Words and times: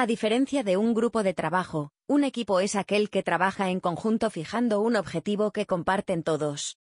A 0.00 0.06
diferencia 0.06 0.62
de 0.62 0.78
un 0.78 0.94
grupo 0.94 1.22
de 1.22 1.34
trabajo, 1.34 1.92
un 2.06 2.24
equipo 2.24 2.60
es 2.60 2.74
aquel 2.74 3.10
que 3.10 3.22
trabaja 3.22 3.68
en 3.68 3.80
conjunto 3.80 4.30
fijando 4.30 4.80
un 4.80 4.96
objetivo 4.96 5.50
que 5.50 5.66
comparten 5.66 6.22
todos. 6.22 6.78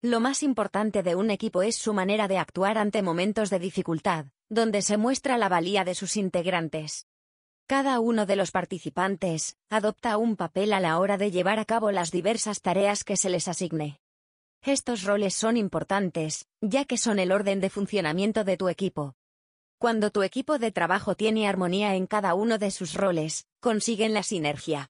Lo 0.00 0.18
más 0.18 0.42
importante 0.42 1.02
de 1.02 1.14
un 1.14 1.30
equipo 1.30 1.60
es 1.60 1.76
su 1.76 1.92
manera 1.92 2.26
de 2.26 2.38
actuar 2.38 2.78
ante 2.78 3.02
momentos 3.02 3.50
de 3.50 3.58
dificultad, 3.58 4.28
donde 4.48 4.80
se 4.80 4.96
muestra 4.96 5.36
la 5.36 5.50
valía 5.50 5.84
de 5.84 5.94
sus 5.94 6.16
integrantes. 6.16 7.06
Cada 7.66 8.00
uno 8.00 8.24
de 8.24 8.36
los 8.36 8.50
participantes 8.50 9.58
adopta 9.68 10.16
un 10.16 10.34
papel 10.34 10.72
a 10.72 10.80
la 10.80 10.98
hora 10.98 11.18
de 11.18 11.30
llevar 11.30 11.58
a 11.58 11.66
cabo 11.66 11.90
las 11.90 12.10
diversas 12.10 12.62
tareas 12.62 13.04
que 13.04 13.18
se 13.18 13.28
les 13.28 13.46
asigne. 13.46 14.00
Estos 14.62 15.02
roles 15.02 15.34
son 15.34 15.58
importantes, 15.58 16.48
ya 16.62 16.86
que 16.86 16.96
son 16.96 17.18
el 17.18 17.30
orden 17.30 17.60
de 17.60 17.68
funcionamiento 17.68 18.42
de 18.42 18.56
tu 18.56 18.70
equipo, 18.70 19.16
cuando 19.84 20.10
tu 20.10 20.22
equipo 20.22 20.58
de 20.58 20.72
trabajo 20.72 21.14
tiene 21.14 21.46
armonía 21.46 21.94
en 21.94 22.06
cada 22.06 22.32
uno 22.32 22.56
de 22.56 22.70
sus 22.70 22.94
roles, 22.94 23.44
consiguen 23.60 24.14
la 24.14 24.22
sinergia. 24.22 24.88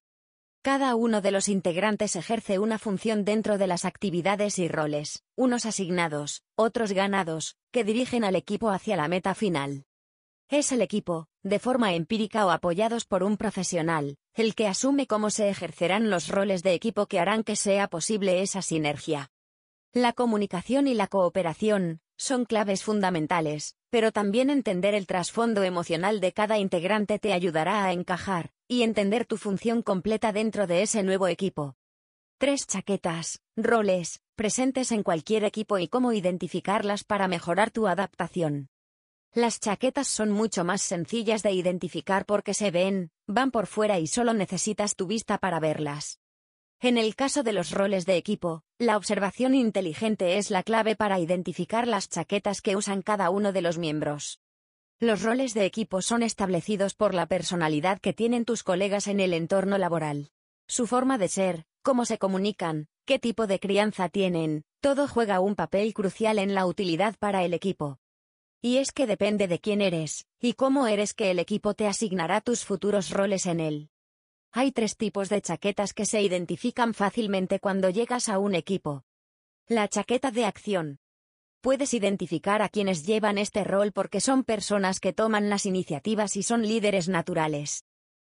Cada 0.62 0.94
uno 0.94 1.20
de 1.20 1.32
los 1.32 1.48
integrantes 1.48 2.14
ejerce 2.14 2.60
una 2.60 2.78
función 2.78 3.24
dentro 3.24 3.58
de 3.58 3.66
las 3.66 3.84
actividades 3.84 4.60
y 4.60 4.68
roles, 4.68 5.24
unos 5.34 5.66
asignados, 5.66 6.44
otros 6.54 6.92
ganados, 6.92 7.56
que 7.72 7.82
dirigen 7.82 8.22
al 8.22 8.36
equipo 8.36 8.70
hacia 8.70 8.94
la 8.94 9.08
meta 9.08 9.34
final. 9.34 9.84
Es 10.48 10.70
el 10.70 10.80
equipo, 10.80 11.26
de 11.42 11.58
forma 11.58 11.95
empírica 11.95 12.46
o 12.46 12.50
apoyados 12.50 13.04
por 13.04 13.24
un 13.24 13.36
profesional, 13.36 14.16
el 14.32 14.54
que 14.54 14.68
asume 14.68 15.08
cómo 15.08 15.30
se 15.30 15.48
ejercerán 15.48 16.08
los 16.08 16.28
roles 16.28 16.62
de 16.62 16.72
equipo 16.72 17.06
que 17.06 17.18
harán 17.18 17.42
que 17.42 17.56
sea 17.56 17.88
posible 17.88 18.42
esa 18.42 18.62
sinergia. 18.62 19.32
La 19.92 20.12
comunicación 20.12 20.86
y 20.86 20.95
la 20.95 21.08
cooperación, 21.08 22.01
son 22.16 22.45
claves 22.45 22.82
fundamentales, 22.82 23.76
pero 23.90 24.12
también 24.12 24.51
entender 24.51 24.95
el 24.95 25.07
trasfondo 25.07 25.62
emocional 25.62 26.20
de 26.20 26.32
cada 26.32 26.59
integrante 26.59 27.18
te 27.18 27.32
ayudará 27.32 27.84
a 27.84 27.93
encajar 27.93 28.52
y 28.68 28.82
entender 28.82 29.24
tu 29.24 29.37
función 29.37 29.82
completa 29.82 30.32
dentro 30.32 30.66
de 30.66 30.82
ese 30.82 31.02
nuevo 31.02 31.29
equipo. 31.29 31.76
Tres 32.38 32.66
chaquetas, 32.66 33.40
roles, 33.57 34.20
presentes 34.35 34.90
en 34.92 35.02
cualquier 35.02 35.45
equipo 35.45 35.79
y 35.79 35.88
cómo 35.88 36.12
identificarlas 36.12 37.04
para 37.04 37.29
mejorar 37.29 37.70
tu 37.70 37.87
adaptación. 37.87 38.68
Las 39.32 39.60
chaquetas 39.60 40.07
son 40.09 40.30
mucho 40.30 40.65
más 40.65 40.82
sencillas 40.82 41.42
de 41.42 41.52
identificar 41.52 42.24
porque 42.26 42.54
se 42.54 42.70
ven, 42.70 43.10
van 43.26 43.51
por 43.51 43.66
fuera 43.66 43.98
y 43.98 44.07
solo 44.07 44.32
necesitas 44.32 44.95
tu 44.95 45.07
vista 45.07 45.38
para 45.38 45.59
verlas. 45.60 46.20
En 46.85 46.99
el 46.99 47.16
caso 47.16 47.43
de 47.43 47.54
los 47.54 47.71
roles 47.71 48.04
de 48.04 48.18
equipo, 48.18 48.63
la 48.79 48.99
observación 48.99 49.54
inteligente 49.54 50.37
es 50.37 50.51
la 50.51 50.63
clave 50.63 50.96
para 50.96 51.18
identificar 51.18 51.88
las 51.88 52.10
chaquetas 52.10 52.60
que 52.60 52.76
usan 52.76 53.01
cada 53.01 53.30
uno 53.30 53.54
de 53.54 53.63
los 53.63 53.79
miembros. 53.79 54.38
Los 55.01 55.23
roles 55.23 55.54
de 55.54 55.65
equipo 55.65 56.02
son 56.02 56.23
establecidos 56.23 56.93
por 56.93 57.15
la 57.15 57.24
personalidad 57.24 58.01
que 58.01 58.13
tienen 58.13 58.45
tus 58.45 58.63
colegas 58.63 59.07
en 59.07 59.21
el 59.21 59.32
entorno 59.32 59.79
laboral. 59.79 60.29
Su 60.68 60.87
forma 60.87 61.16
de 61.16 61.29
ser, 61.29 61.65
cómo 61.80 62.04
se 62.04 62.18
comunican, 62.18 62.88
qué 63.07 63.19
tipo 63.19 63.46
de 63.46 63.60
crianza 63.60 64.10
tienen, 64.10 64.65
todo 64.82 65.09
juega 65.09 65.41
un 65.41 65.54
papel 65.54 65.94
crucial 65.94 66.38
en 66.38 66.53
la 66.54 66.66
utilidad 66.66 67.16
para 67.19 67.44
el 67.44 67.54
equipo. 67.54 67.97
Y 68.60 68.76
es 68.76 68.93
que 68.93 69.06
depende 69.06 69.48
de 69.48 69.59
quién 69.59 69.81
eres, 69.81 70.26
y 70.38 70.53
cómo 70.53 70.87
eres 70.87 71.15
que 71.15 71.31
el 71.31 71.38
equipo 71.38 71.72
te 71.72 71.87
asignará 71.87 72.43
tus 72.43 72.66
futuros 72.66 73.09
roles 73.09 73.47
en 73.47 73.60
él. 73.60 73.88
Hay 74.56 74.71
tres 74.71 74.97
tipos 74.97 75.31
de 75.31 75.43
chaquetas 75.43 75.93
que 75.93 76.06
se 76.06 76.22
identifican 76.22 76.94
fácilmente 76.94 77.59
cuando 77.59 77.91
llegas 77.91 78.28
a 78.28 78.38
un 78.38 78.55
equipo. 78.55 79.03
La 79.66 79.88
chaqueta 79.88 80.31
de 80.31 80.44
acción. 80.44 81.00
Puedes 81.60 81.93
identificar 81.93 82.62
a 82.62 82.69
quienes 82.69 83.05
llevan 83.05 83.37
este 83.37 83.65
rol 83.65 83.91
porque 83.91 84.21
son 84.21 84.44
personas 84.44 85.00
que 85.00 85.12
toman 85.12 85.50
las 85.50 85.66
iniciativas 85.66 86.37
y 86.37 86.44
son 86.44 86.62
líderes 86.62 87.09
naturales. 87.09 87.84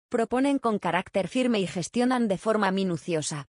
Proponen 0.08 0.58
con 0.58 0.80
carácter 0.80 1.28
firme 1.28 1.60
y 1.60 1.68
gestionan 1.68 2.26
de 2.26 2.36
forma 2.36 2.72
minuciosa. 2.72 3.46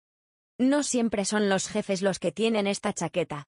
No 0.59 0.83
siempre 0.83 1.25
son 1.25 1.49
los 1.49 1.69
jefes 1.69 2.03
los 2.03 2.19
que 2.19 2.33
tienen 2.33 2.67
esta 2.67 2.93
chaqueta. 2.93 3.47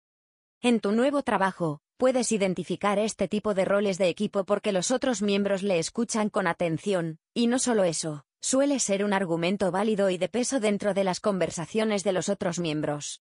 En 0.61 0.78
tu 0.78 0.93
nuevo 0.93 1.25
trabajo, 1.25 1.81
puedes 1.97 2.31
identificar 2.31 3.01
este 3.01 3.27
tipo 3.27 3.55
de 3.55 3.65
roles 3.65 3.99
de 3.99 4.11
equipo 4.11 4.45
porque 4.45 4.71
los 4.71 4.93
otros 4.93 5.23
miembros 5.23 5.65
le 5.65 5.81
escuchan 5.81 6.31
con 6.31 6.47
atención, 6.47 7.19
y 7.34 7.49
no 7.49 7.59
solo 7.59 7.83
eso, 7.83 8.28
suele 8.41 8.78
ser 8.78 9.04
un 9.04 9.12
argumento 9.12 9.71
válido 9.71 10.10
y 10.10 10.19
de 10.19 10.28
peso 10.28 10.60
dentro 10.60 10.94
de 10.94 11.04
las 11.04 11.21
conversaciones 11.21 12.04
de 12.04 12.12
los 12.12 12.28
otros 12.28 12.59
miembros. 12.59 13.22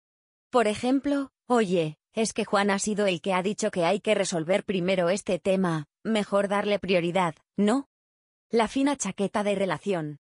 Por 0.50 0.66
ejemplo, 0.66 1.30
oye, 1.46 1.98
es 2.12 2.32
que 2.32 2.44
Juan 2.44 2.70
ha 2.70 2.78
sido 2.78 3.06
el 3.06 3.20
que 3.20 3.34
ha 3.34 3.42
dicho 3.42 3.70
que 3.70 3.84
hay 3.84 4.00
que 4.00 4.14
resolver 4.14 4.64
primero 4.64 5.08
este 5.08 5.38
tema, 5.38 5.86
mejor 6.02 6.48
darle 6.48 6.78
prioridad, 6.78 7.34
¿no? 7.56 7.88
La 8.50 8.66
fina 8.66 8.97
chaqueta 8.97 9.44
de 9.44 9.54
relación. 9.54 10.18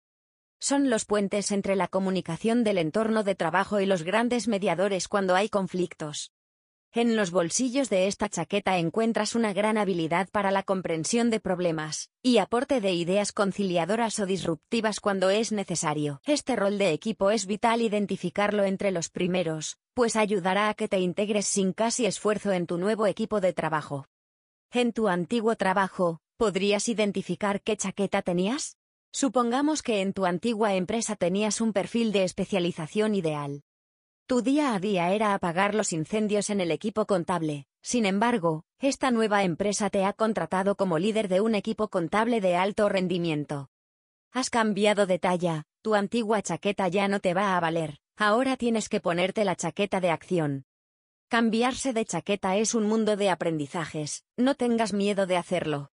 Son 0.59 0.91
los 0.91 1.05
puentes 1.05 1.53
entre 1.53 1.77
la 1.77 1.89
comunicación 1.89 2.65
del 2.65 2.79
entorno 2.79 3.23
de 3.23 3.35
trabajo 3.35 3.81
y 3.81 3.87
los 3.87 4.03
grandes 4.03 4.49
mediadores 4.49 5.07
cuando 5.07 5.35
hay 5.35 5.49
conflictos. 5.49 6.33
En 6.97 7.15
los 7.15 7.31
bolsillos 7.31 7.91
de 7.91 8.07
esta 8.07 8.31
chaqueta 8.31 8.79
encuentras 8.79 9.35
una 9.35 9.53
gran 9.53 9.77
habilidad 9.77 10.31
para 10.31 10.51
la 10.51 10.63
comprensión 10.63 11.29
de 11.29 11.41
problemas, 11.41 12.09
y 12.23 12.39
aporte 12.39 12.81
de 12.81 12.95
ideas 12.95 13.33
conciliadoras 13.33 14.19
o 14.19 14.25
disruptivas 14.25 14.99
cuando 15.01 15.29
es 15.29 15.53
necesario. 15.53 16.23
Este 16.25 16.57
rol 16.57 16.79
de 16.79 16.93
equipo 16.93 17.31
es 17.31 17.45
vital 17.45 17.83
identificarlo 17.83 18.65
entre 18.65 18.93
los 18.93 19.11
primeros, 19.11 19.77
pues 19.93 20.17
ayudará 20.17 20.71
a 20.71 20.75
que 20.75 20.89
te 20.89 20.99
integres 20.99 21.45
sin 21.45 21.75
casi 21.75 22.07
esfuerzo 22.07 22.53
en 22.53 22.67
tu 22.67 22.79
nuevo 22.79 23.07
equipo 23.07 23.43
de 23.43 23.53
trabajo. 23.53 24.07
En 24.73 24.95
tu 24.95 25.09
antiguo 25.09 25.55
trabajo, 25.55 26.21
¿podrías 26.39 26.89
identificar 26.89 27.61
qué 27.61 27.77
chaqueta 27.77 28.23
tenías? 28.23 28.79
Supongamos 29.13 29.83
que 29.83 30.01
en 30.01 30.15
tu 30.15 30.25
antigua 30.25 30.75
empresa 30.75 31.15
tenías 31.15 31.61
un 31.61 31.75
perfil 31.75 32.11
de 32.11 32.25
especialización 32.25 33.15
ideal. 33.15 33.65
Tu 34.29 34.43
día 34.43 34.75
a 34.75 34.81
día 34.81 35.13
era 35.13 35.35
apagar 35.35 35.73
los 35.77 35.93
incendios 35.93 36.51
en 36.51 36.61
el 36.61 36.73
equipo 36.73 37.07
contable. 37.07 37.69
Sin 37.81 38.05
embargo, 38.05 38.65
esta 38.81 39.13
nueva 39.13 39.45
empresa 39.45 39.89
te 39.89 40.05
ha 40.05 40.13
contratado 40.13 40.75
como 40.75 40.99
líder 40.99 41.29
de 41.29 41.41
un 41.41 41.55
equipo 41.55 41.87
contable 41.87 42.41
de 42.41 42.57
alto 42.57 42.89
rendimiento. 42.89 43.71
Has 44.33 44.51
cambiado 44.51 45.07
de 45.07 45.21
talla, 45.21 45.63
tu 45.81 45.95
antigua 45.95 46.43
chaqueta 46.43 46.89
ya 46.89 47.07
no 47.07 47.21
te 47.21 47.35
va 47.35 47.57
a 47.57 47.61
valer, 47.61 47.99
ahora 48.17 48.57
tienes 48.57 48.89
que 48.89 49.01
ponerte 49.01 49.45
la 49.45 49.55
chaqueta 49.55 50.01
de 50.01 50.11
acción. 50.11 50.65
Cambiarse 51.29 51.93
de 51.93 52.05
chaqueta 52.05 52.57
es 52.57 52.75
un 52.75 52.89
mundo 52.89 53.17
de 53.17 53.31
aprendizajes, 53.31 54.25
no 54.37 54.57
tengas 54.57 54.93
miedo 54.93 55.27
de 55.27 55.37
hacerlo. 55.37 55.93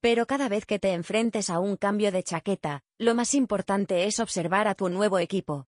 Pero 0.00 0.26
cada 0.26 0.48
vez 0.48 0.66
que 0.66 0.80
te 0.80 0.92
enfrentes 0.92 1.48
a 1.50 1.60
un 1.60 1.76
cambio 1.76 2.10
de 2.10 2.24
chaqueta, 2.24 2.82
lo 2.98 3.14
más 3.14 3.32
importante 3.34 4.06
es 4.06 4.18
observar 4.18 4.66
a 4.66 4.74
tu 4.74 4.88
nuevo 4.88 5.20
equipo, 5.20 5.68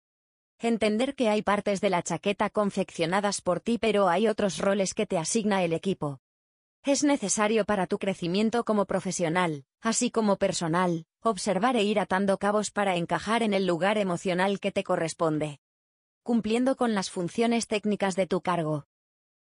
Entender 0.61 1.15
que 1.15 1.29
hay 1.29 1.41
partes 1.41 1.79
de 1.79 1.89
la 1.89 2.03
chaqueta 2.03 2.49
confeccionadas 2.49 3.39
por 3.39 3.61
ti 3.61 3.77
pero 3.77 4.09
hay 4.09 4.27
otros 4.27 4.57
roles 4.57 4.93
que 4.93 5.05
te 5.05 5.17
asigna 5.17 5.63
el 5.63 5.71
equipo. 5.71 6.19
Es 6.83 7.05
necesario 7.05 7.63
para 7.63 7.87
tu 7.87 7.97
crecimiento 7.97 8.65
como 8.65 8.85
profesional, 8.85 9.63
así 9.79 10.11
como 10.11 10.35
personal, 10.35 11.05
observar 11.21 11.77
e 11.77 11.83
ir 11.83 11.97
atando 11.97 12.37
cabos 12.37 12.71
para 12.71 12.97
encajar 12.97 13.41
en 13.41 13.53
el 13.53 13.65
lugar 13.65 13.97
emocional 13.97 14.59
que 14.59 14.73
te 14.73 14.83
corresponde. 14.83 15.61
Cumpliendo 16.23 16.75
con 16.75 16.93
las 16.93 17.09
funciones 17.09 17.67
técnicas 17.67 18.17
de 18.17 18.27
tu 18.27 18.41
cargo. 18.41 18.83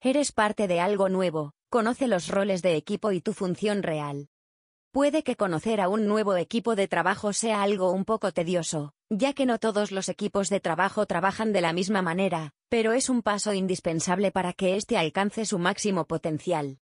Eres 0.01 0.31
parte 0.31 0.69
de 0.69 0.79
algo 0.79 1.09
nuevo, 1.09 1.55
conoce 1.71 2.07
los 2.07 2.29
roles 2.29 2.63
de 2.63 2.77
equipo 2.77 3.11
y 3.11 3.21
tu 3.21 3.33
función 3.33 3.83
real. 3.83 4.29
Puede 4.93 5.23
que 5.23 5.37
conocer 5.37 5.81
a 5.81 5.89
un 5.89 6.09
nuevo 6.09 6.37
equipo 6.37 6.75
de 6.75 6.89
trabajo 6.89 7.33
sea 7.33 7.63
algo 7.63 7.93
un 7.93 8.05
poco 8.05 8.33
tedioso, 8.33 8.93
ya 9.09 9.35
que 9.35 9.47
no 9.47 9.61
todos 9.61 9.93
los 9.93 10.09
equipos 10.09 10.49
de 10.49 10.59
trabajo 10.59 11.07
trabajan 11.07 11.53
de 11.53 11.61
la 11.61 11.73
misma 11.73 12.03
manera, 12.03 12.55
pero 12.69 12.93
es 12.93 13.09
un 13.09 13.23
paso 13.23 13.53
indispensable 13.53 14.33
para 14.33 14.53
que 14.53 14.75
éste 14.75 14.99
alcance 14.99 15.47
su 15.47 15.61
máximo 15.61 16.07
potencial. 16.07 16.81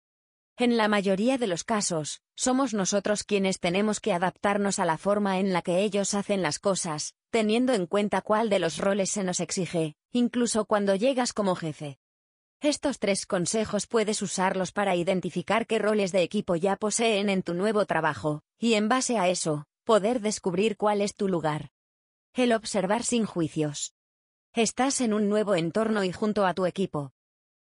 En 0.58 0.76
la 0.76 0.86
mayoría 0.86 1.38
de 1.38 1.46
los 1.46 1.64
casos, 1.64 2.20
somos 2.36 2.74
nosotros 2.74 3.24
quienes 3.24 3.58
tenemos 3.58 4.00
que 4.00 4.12
adaptarnos 4.12 4.78
a 4.78 4.84
la 4.84 4.98
forma 4.98 5.38
en 5.38 5.54
la 5.54 5.62
que 5.62 5.80
ellos 5.80 6.12
hacen 6.12 6.42
las 6.42 6.58
cosas, 6.58 7.14
teniendo 7.30 7.72
en 7.72 7.86
cuenta 7.86 8.20
cuál 8.20 8.50
de 8.50 8.58
los 8.58 8.76
roles 8.76 9.08
se 9.08 9.24
nos 9.24 9.40
exige, 9.40 9.96
incluso 10.12 10.66
cuando 10.66 10.94
llegas 10.94 11.32
como 11.32 11.56
jefe. 11.56 11.98
Estos 12.64 12.98
tres 12.98 13.26
consejos 13.26 13.86
puedes 13.86 14.22
usarlos 14.22 14.72
para 14.72 14.96
identificar 14.96 15.66
qué 15.66 15.78
roles 15.78 16.12
de 16.12 16.22
equipo 16.22 16.56
ya 16.56 16.76
poseen 16.76 17.28
en 17.28 17.42
tu 17.42 17.52
nuevo 17.52 17.84
trabajo, 17.84 18.40
y 18.58 18.72
en 18.72 18.88
base 18.88 19.18
a 19.18 19.28
eso, 19.28 19.66
poder 19.84 20.22
descubrir 20.22 20.78
cuál 20.78 21.02
es 21.02 21.14
tu 21.14 21.28
lugar. 21.28 21.68
El 22.32 22.54
observar 22.54 23.02
sin 23.02 23.26
juicios. 23.26 23.92
Estás 24.54 25.02
en 25.02 25.12
un 25.12 25.28
nuevo 25.28 25.56
entorno 25.56 26.04
y 26.04 26.12
junto 26.12 26.46
a 26.46 26.54
tu 26.54 26.64
equipo. 26.64 27.12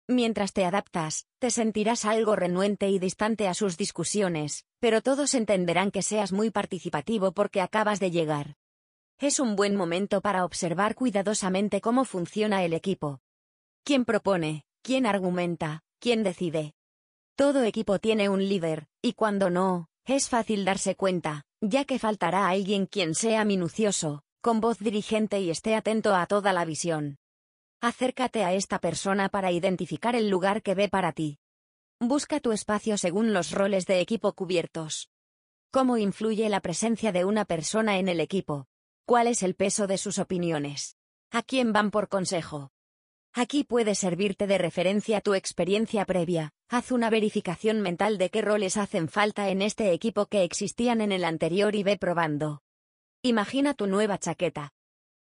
Mientras 0.08 0.52
te 0.52 0.66
adaptas, 0.66 1.28
te 1.38 1.52
sentirás 1.52 2.04
algo 2.04 2.36
renuente 2.36 2.90
y 2.90 2.98
distante 2.98 3.48
a 3.48 3.54
sus 3.54 3.78
discusiones, 3.78 4.66
pero 4.80 5.04
todos 5.04 5.36
entenderán 5.36 5.92
que 5.92 6.02
seas 6.02 6.32
muy 6.32 6.50
participativo 6.50 7.34
porque 7.34 7.62
acabas 7.62 8.00
de 8.00 8.10
llegar. 8.10 8.56
Es 9.20 9.40
un 9.40 9.56
buen 9.56 9.76
momento 9.76 10.22
para 10.22 10.44
observar 10.44 10.96
cuidadosamente 10.96 11.82
cómo 11.82 12.04
funciona 12.04 12.64
el 12.64 12.74
equipo. 12.74 13.20
¿Quién 13.84 14.04
propone? 14.04 14.64
¿Quién 14.88 15.06
argumenta? 15.06 15.84
¿Quién 16.00 16.24
decide? 16.24 16.74
Todo 17.36 17.64
equipo 17.64 18.00
tiene 18.00 18.30
un 18.30 18.48
líder, 18.48 18.88
y 19.02 19.16
cuando 19.16 19.50
no, 19.50 19.90
es 20.06 20.30
fácil 20.30 20.64
darse 20.64 20.96
cuenta, 20.96 21.44
ya 21.60 21.84
que 21.84 22.00
faltará 22.00 22.48
alguien 22.48 22.86
quien 22.86 23.14
sea 23.14 23.44
minucioso, 23.44 24.24
con 24.40 24.62
voz 24.62 24.80
dirigente 24.80 25.42
y 25.42 25.50
esté 25.50 25.76
atento 25.76 26.16
a 26.16 26.26
toda 26.26 26.54
la 26.54 26.64
visión. 26.64 27.18
Acércate 27.82 28.46
a 28.46 28.54
esta 28.54 28.80
persona 28.80 29.28
para 29.28 29.52
identificar 29.52 30.16
el 30.16 30.30
lugar 30.30 30.64
que 30.64 30.74
ve 30.74 30.88
para 30.88 31.12
ti. 31.12 31.38
Busca 32.00 32.40
tu 32.40 32.54
espacio 32.54 32.98
según 32.98 33.34
los 33.34 33.52
roles 33.52 33.88
de 33.88 34.00
equipo 34.00 34.32
cubiertos. 34.36 35.10
¿Cómo 35.70 35.98
influye 35.98 36.48
la 36.48 36.62
presencia 36.62 37.12
de 37.12 37.26
una 37.26 37.44
persona 37.44 37.98
en 37.98 38.08
el 38.08 38.22
equipo? 38.22 38.68
¿Cuál 39.06 39.28
es 39.28 39.44
el 39.44 39.54
peso 39.54 39.86
de 39.86 39.98
sus 39.98 40.18
opiniones? 40.18 40.96
¿A 41.30 41.44
quién 41.44 41.74
van 41.74 41.92
por 41.92 42.08
consejo? 42.08 42.72
Aquí 43.40 43.64
puede 43.64 43.94
servirte 43.94 44.48
de 44.48 44.58
referencia 44.58 45.22
tu 45.22 45.36
experiencia 45.36 46.06
previa. 46.06 46.54
Haz 46.70 46.92
una 46.92 47.12
verificación 47.12 47.82
mental 47.82 48.18
de 48.18 48.32
qué 48.32 48.42
roles 48.42 48.78
hacen 48.78 49.10
falta 49.10 49.50
en 49.50 49.62
este 49.62 49.94
equipo 49.94 50.26
que 50.26 50.44
existían 50.44 51.02
en 51.02 51.12
el 51.12 51.24
anterior 51.24 51.76
y 51.76 51.84
ve 51.84 51.98
probando. 51.98 52.64
Imagina 53.22 53.76
tu 53.76 53.86
nueva 53.86 54.18
chaqueta. 54.18 54.74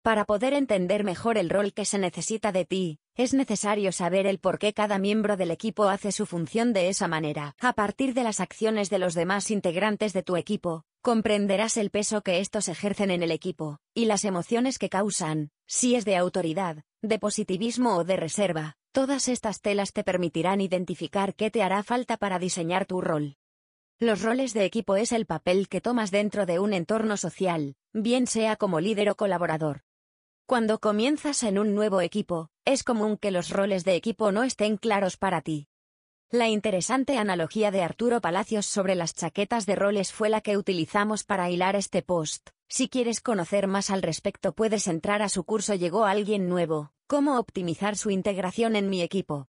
Para 0.02 0.24
poder 0.24 0.54
entender 0.54 1.02
mejor 1.02 1.36
el 1.36 1.50
rol 1.50 1.72
que 1.72 1.84
se 1.84 1.98
necesita 1.98 2.52
de 2.52 2.64
ti, 2.64 3.00
es 3.16 3.34
necesario 3.34 3.90
saber 3.90 4.28
el 4.28 4.38
por 4.38 4.60
qué 4.60 4.72
cada 4.72 5.00
miembro 5.00 5.36
del 5.36 5.50
equipo 5.50 5.88
hace 5.88 6.12
su 6.12 6.26
función 6.26 6.72
de 6.72 6.88
esa 6.88 7.08
manera. 7.08 7.56
A 7.58 7.72
partir 7.72 8.14
de 8.14 8.22
las 8.22 8.38
acciones 8.38 8.88
de 8.88 9.00
los 9.00 9.14
demás 9.14 9.50
integrantes 9.50 10.12
de 10.12 10.22
tu 10.22 10.36
equipo, 10.36 10.84
comprenderás 11.02 11.76
el 11.76 11.90
peso 11.90 12.22
que 12.22 12.38
estos 12.38 12.68
ejercen 12.68 13.10
en 13.10 13.24
el 13.24 13.32
equipo, 13.32 13.78
y 13.94 14.04
las 14.04 14.24
emociones 14.24 14.78
que 14.78 14.88
causan, 14.88 15.50
si 15.66 15.96
es 15.96 16.04
de 16.04 16.14
autoridad, 16.14 16.84
de 17.08 17.18
positivismo 17.18 17.96
o 17.96 18.04
de 18.04 18.16
reserva. 18.16 18.76
Todas 18.92 19.28
estas 19.28 19.60
telas 19.60 19.92
te 19.92 20.04
permitirán 20.04 20.60
identificar 20.60 21.34
qué 21.34 21.50
te 21.50 21.62
hará 21.62 21.82
falta 21.82 22.16
para 22.16 22.38
diseñar 22.38 22.86
tu 22.86 23.00
rol. 23.00 23.36
Los 23.98 24.22
roles 24.22 24.52
de 24.52 24.64
equipo 24.64 24.96
es 24.96 25.12
el 25.12 25.26
papel 25.26 25.68
que 25.68 25.80
tomas 25.80 26.10
dentro 26.10 26.44
de 26.44 26.58
un 26.58 26.72
entorno 26.72 27.16
social, 27.16 27.76
bien 27.92 28.26
sea 28.26 28.56
como 28.56 28.80
líder 28.80 29.08
o 29.10 29.14
colaborador. 29.16 29.82
Cuando 30.46 30.78
comienzas 30.78 31.42
en 31.42 31.58
un 31.58 31.74
nuevo 31.74 32.00
equipo, 32.00 32.50
es 32.64 32.84
común 32.84 33.16
que 33.16 33.30
los 33.30 33.50
roles 33.50 33.84
de 33.84 33.96
equipo 33.96 34.32
no 34.32 34.44
estén 34.44 34.76
claros 34.76 35.16
para 35.16 35.40
ti. 35.40 35.68
La 36.32 36.48
interesante 36.48 37.18
analogía 37.18 37.70
de 37.70 37.82
Arturo 37.82 38.20
Palacios 38.20 38.66
sobre 38.66 38.96
las 38.96 39.14
chaquetas 39.14 39.64
de 39.64 39.76
roles 39.76 40.12
fue 40.12 40.28
la 40.28 40.40
que 40.40 40.56
utilizamos 40.56 41.22
para 41.22 41.48
hilar 41.50 41.76
este 41.76 42.02
post. 42.02 42.50
Si 42.68 42.88
quieres 42.88 43.20
conocer 43.20 43.68
más 43.68 43.90
al 43.90 44.02
respecto 44.02 44.52
puedes 44.52 44.88
entrar 44.88 45.22
a 45.22 45.28
su 45.28 45.44
curso 45.44 45.74
Llegó 45.74 46.04
alguien 46.04 46.48
nuevo, 46.48 46.90
cómo 47.06 47.38
optimizar 47.38 47.96
su 47.96 48.10
integración 48.10 48.74
en 48.74 48.90
mi 48.90 49.02
equipo. 49.02 49.46